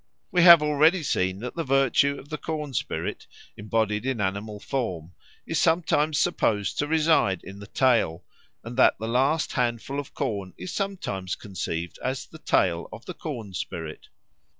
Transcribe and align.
We 0.31 0.41
have 0.41 0.63
already 0.63 1.03
seen 1.03 1.37
that 1.41 1.55
the 1.55 1.63
virtue 1.63 2.17
of 2.17 2.29
the 2.29 2.39
corn 2.39 2.73
spirit, 2.73 3.27
embodied 3.55 4.03
in 4.03 4.19
animal 4.19 4.59
form, 4.59 5.13
is 5.45 5.59
sometimes 5.59 6.17
supposed 6.17 6.79
to 6.79 6.87
reside 6.87 7.43
in 7.43 7.59
the 7.59 7.67
tail, 7.67 8.23
and 8.63 8.75
that 8.77 8.95
the 8.99 9.07
last 9.07 9.51
handful 9.53 9.99
of 9.99 10.15
corn 10.15 10.55
is 10.57 10.73
sometimes 10.73 11.35
conceived 11.35 11.99
as 12.03 12.25
the 12.25 12.39
tail 12.39 12.89
of 12.91 13.05
the 13.05 13.13
corn 13.13 13.53
spirit. 13.53 14.07